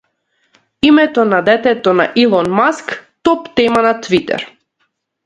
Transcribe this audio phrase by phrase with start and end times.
[0.81, 4.57] Името на детето на Илон Маск топ тема на Твитер